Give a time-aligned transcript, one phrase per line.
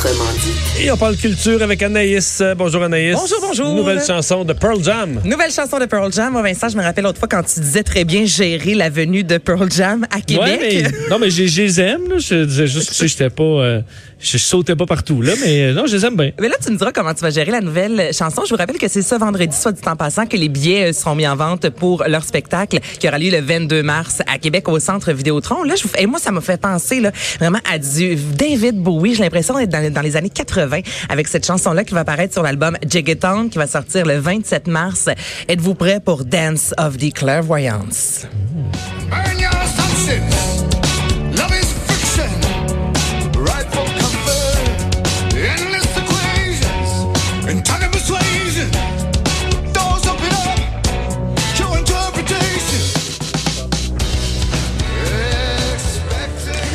[0.00, 0.82] autrement dit.
[0.82, 2.42] Et on parle culture avec Anaïs.
[2.56, 3.14] Bonjour Anaïs.
[3.14, 3.74] Bonjour, bonjour.
[3.74, 5.20] Nouvelle chanson de Pearl Jam.
[5.24, 6.32] Nouvelle chanson de Pearl Jam.
[6.32, 9.24] Moi, Vincent, je me rappelle l'autre fois quand tu disais très bien gérer la venue
[9.24, 10.60] de Pearl Jam à Québec.
[10.60, 12.08] Ouais, mais, non, mais je je les aime.
[12.08, 12.18] Là.
[12.18, 13.42] Je disais juste que j'étais pas.
[13.42, 13.80] euh,
[14.20, 16.30] je sautais pas partout, là, mais euh, non, je les aime bien.
[16.38, 18.42] Mais là, tu me diras comment tu vas gérer la nouvelle chanson.
[18.44, 20.92] Je vous rappelle que c'est ce vendredi, soit du temps passant, que les billets euh,
[20.92, 24.68] seront mis en vente pour leur spectacle qui aura lieu le 22 mars à Québec
[24.68, 25.62] au Centre Vidéotron.
[25.62, 29.14] Là, je vous, et moi, ça m'a fait penser là, vraiment à du David Bowie.
[29.14, 32.42] J'ai l'impression d'être dans, dans les années 80 avec cette chanson-là qui va apparaître sur
[32.42, 35.08] l'album Jiggaton qui va sortir le 27 mars.
[35.48, 38.26] Êtes-vous prêts pour Dance of the Clairvoyance?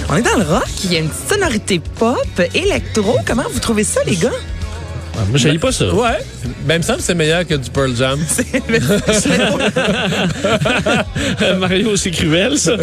[0.08, 2.18] On est dans le rock, il y a une sonorité pop,
[2.54, 3.18] électro.
[3.26, 4.32] Comment vous trouvez ça, les gars?
[5.18, 5.94] Ah, moi, je pas ça.
[5.94, 6.18] Ouais.
[6.66, 8.20] Ben, il me semble que c'est meilleur que du Pearl Jam.
[11.60, 12.74] Mario, c'est cruel, ça.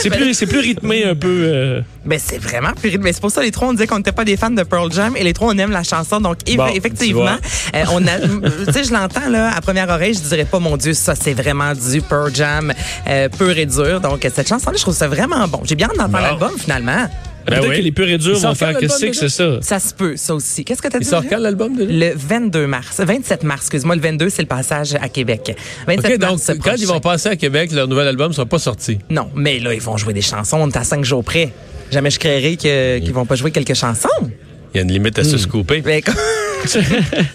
[0.00, 1.28] c'est plus, c'est plus rythmé un peu.
[1.46, 3.12] euh, Ben, c'est vraiment plus rythmé.
[3.12, 5.14] C'est pour ça, les trois, on disait qu'on n'était pas des fans de Pearl Jam
[5.16, 6.20] et les trois, on aime la chanson.
[6.20, 7.36] Donc, Bon, effectivement,
[7.74, 10.76] euh, on a, tu sais, je l'entends, là, à première oreille, je dirais pas, mon
[10.76, 12.72] Dieu, ça, c'est vraiment du Pearl Jam
[13.08, 14.00] euh, pur et dur.
[14.00, 15.60] Donc, cette chanson-là, je trouve ça vraiment bon.
[15.64, 16.22] J'ai bien hâte d'entendre Bon.
[16.22, 17.08] l'album, finalement.
[17.46, 17.76] Peut-être Ben oui.
[17.78, 19.58] que les purs et durs vont faire que c'est que l'album, c'est ça.
[19.62, 20.64] Ça se peut, ça aussi.
[20.64, 21.04] Qu'est-ce que t'as dit?
[21.06, 23.00] Il sort quand l'album de Le 22 mars.
[23.00, 23.96] 27 mars, excuse-moi.
[23.96, 25.56] Le 22, c'est le passage à Québec.
[25.86, 28.46] 27 OK, donc, mars quand ils vont passer à Québec, leur nouvel album ne sera
[28.46, 28.98] pas sorti.
[29.10, 30.58] Non, mais là, ils vont jouer des chansons.
[30.60, 31.50] On est à cinq jours près.
[31.90, 34.08] Jamais je créerais que- qu'ils vont pas jouer quelques chansons.
[34.74, 35.82] Il y a une limite à se scooper.
[35.84, 36.14] Mais comme-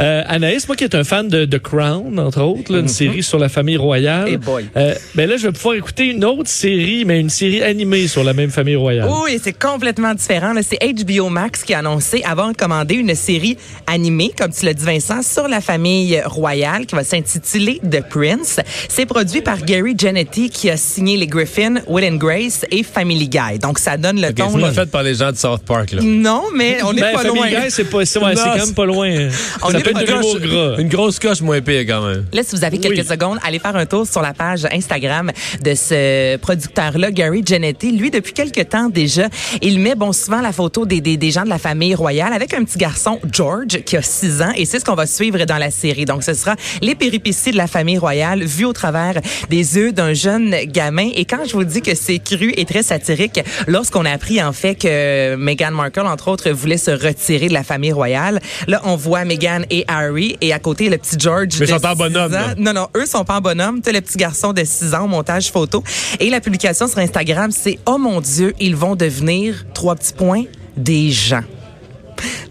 [0.00, 3.22] Euh, Anaïs, moi qui est un fan de The Crown, entre autres, là, une série
[3.22, 4.26] sur la famille royale.
[4.28, 4.66] Eh boy.
[4.76, 8.24] Euh, ben là, je vais pouvoir écouter une autre série, mais une série animée sur
[8.24, 9.08] la même famille royale.
[9.24, 10.54] Oui, c'est complètement différent.
[10.62, 14.84] C'est HBO Max qui a annoncé avoir commandé une série animée, comme tu l'as dit
[14.84, 18.60] Vincent, sur la famille royale qui va s'intituler The Prince.
[18.88, 23.28] C'est produit par Gary Janetti qui a signé les Griffin, Will and Grace et Family
[23.28, 23.58] Guy.
[23.60, 24.50] Donc ça donne le OK, ton.
[24.54, 26.02] c'est pas fait par les gens de South Park, là.
[26.02, 27.48] Non, mais on n'est Ben, pas Family loin.
[27.64, 28.06] Guy, c'est pas, ouais,
[28.42, 29.28] c'est quand même pas loin.
[29.62, 30.76] On ça être de gras.
[30.78, 32.24] Une grosse coche moins pire, quand même.
[32.32, 33.06] Là, si vous avez quelques Oui.
[33.06, 35.30] secondes, allez faire un tour sur la page Instagram
[35.62, 37.92] de ce producteur-là, Gary Janetti.
[37.92, 39.28] Lui, depuis quelques temps déjà,
[39.60, 42.54] il met bon souvent la photo des, des, des gens de la famille royale avec
[42.54, 44.52] un petit garçon, George, qui a 6 ans.
[44.56, 46.04] Et c'est ce qu'on va suivre dans la série.
[46.04, 49.14] Donc, ce sera les péripéties de la famille royale vues au travers
[49.50, 51.10] des yeux d'un jeune gamin.
[51.14, 54.52] Et quand je vous dis que c'est cru et très satirique, lorsqu'on a appris en
[54.52, 58.31] fait que Meghan Markle, entre autres, voulait se retirer de la famille royale,
[58.66, 61.86] là, on voit Meghan et Harry et à côté, le petit George Mais ils sont
[61.86, 62.54] en 6 bonhomme, ans.
[62.58, 63.80] Non, non, eux sont pas en bonhomme.
[63.80, 65.82] T'as le petit garçon de 6 ans au montage photo.
[66.20, 70.44] Et la publication sur Instagram, c'est «Oh mon Dieu, ils vont devenir, trois petits points,
[70.76, 71.42] des gens».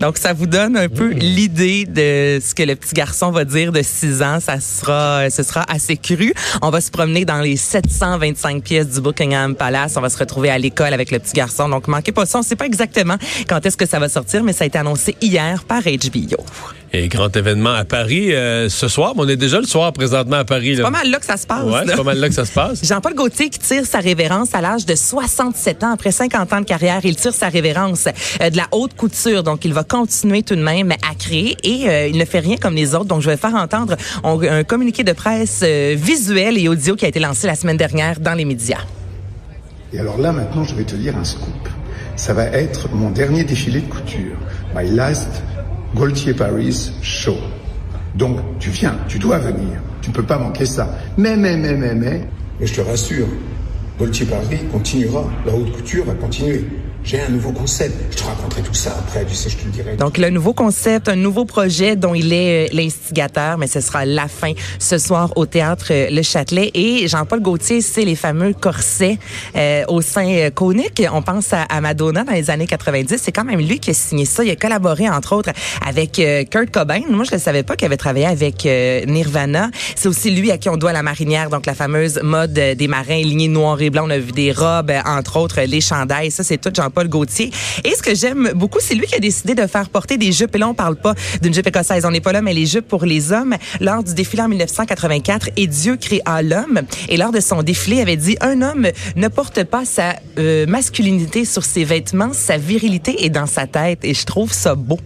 [0.01, 3.72] Donc, ça vous donne un peu l'idée de ce que le petit garçon va dire
[3.72, 4.39] de 6 ans.
[4.39, 6.34] Ça sera, ce sera assez cru.
[6.63, 9.94] On va se promener dans les 725 pièces du Buckingham Palace.
[9.97, 11.69] On va se retrouver à l'école avec le petit garçon.
[11.69, 12.40] Donc, manquez pas ça.
[12.40, 13.17] On sait pas exactement
[13.47, 16.44] quand est-ce que ça va sortir, mais ça a été annoncé hier par HBO.
[16.94, 19.13] Et grand événement à Paris euh, ce soir.
[19.16, 20.75] Mais on est déjà le soir présentement à Paris.
[20.75, 20.84] Là.
[20.84, 21.63] Pas mal là que ça se passe.
[21.63, 22.85] Ouais, c'est pas mal là que ça se passe.
[22.85, 25.94] Jean-Paul Gaultier qui tire sa révérence à l'âge de 67 ans.
[25.94, 28.07] Après 50 ans de carrière, il tire sa révérence
[28.41, 29.41] euh, de la haute couture.
[29.41, 32.57] Donc, il va continuer tout de même à créer et euh, il ne fait rien
[32.57, 33.06] comme les autres.
[33.06, 37.06] Donc, je vais faire entendre on- un communiqué de presse euh, visuel et audio qui
[37.06, 38.81] a été lancé la semaine dernière dans les médias.
[39.94, 41.69] Et alors là, maintenant, je vais te dire un scoop.
[42.18, 44.35] Ça va être mon dernier défilé de couture.
[44.75, 45.29] My last
[45.96, 47.38] Gaultier Paris show.
[48.16, 49.79] Donc, tu viens, tu dois venir.
[50.02, 50.90] Tu ne peux pas manquer ça.
[51.18, 52.22] Mais, mais, mais, mais, mais.
[52.59, 53.28] Mais je te rassure,
[54.00, 55.25] Gaultier Paris continuera.
[55.46, 56.66] La haute couture va continuer.
[57.03, 57.95] J'ai un nouveau concept.
[58.12, 59.95] Je te raconterai tout ça après, tu sais, je te le dirai.
[59.95, 64.05] Donc, le nouveau concept, un nouveau projet dont il est euh, l'instigateur, mais ce sera
[64.05, 66.70] la fin ce soir au théâtre euh, Le Châtelet.
[66.76, 69.17] Et Jean-Paul Gaultier, c'est les fameux corsets
[69.55, 71.02] euh, au sein euh, conique.
[71.11, 73.17] On pense à, Madonna dans les années 90.
[73.22, 74.43] C'est quand même lui qui a signé ça.
[74.43, 75.49] Il a collaboré, entre autres,
[75.85, 76.22] avec
[76.52, 77.02] Kurt Cobain.
[77.09, 79.72] Moi, je ne savais pas qu'il avait travaillé avec Nirvana.
[79.96, 83.22] C'est aussi lui à qui on doit la marinière, donc la fameuse mode des marins
[83.22, 84.03] lignés noir et blanc.
[84.05, 86.29] On a vu des robes, entre autres, les chandails.
[86.29, 87.52] Ça, c'est tout Jean-Paul Gaultier.
[87.85, 90.53] Et ce que j'aime beaucoup, c'est lui qui a décidé de faire porter des jupes.
[90.55, 92.05] Et là, on parle pas d'une jupe écossaise.
[92.05, 93.55] On n'est pas là, mais les jupes pour les hommes.
[93.79, 96.82] Lors du défilé en 1984, et Dieu créa l'homme.
[97.08, 100.66] Et lors de son défilé, il avait dit, un homme ne porte pas sa euh,
[100.66, 103.99] masculinité sur ses vêtements, sa virilité est dans sa tête.
[104.03, 104.99] Et je trouve ça beau.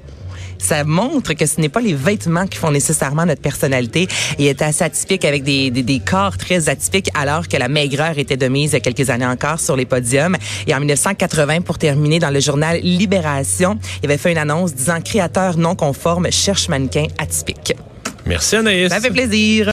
[0.58, 4.08] Ça montre que ce n'est pas les vêtements qui font nécessairement notre personnalité.
[4.40, 8.18] Il était assez atypique avec des, des, des corps très atypiques alors que la maigreur
[8.18, 10.38] était de mise il y a quelques années encore sur les podiums.
[10.68, 15.02] Et en 1980, pour terminer, dans le journal Libération, il avait fait une annonce disant
[15.02, 17.74] créateur non conforme cherche mannequin atypique.
[18.26, 18.90] Merci Anaïs.
[18.90, 19.64] Ça fait plaisir.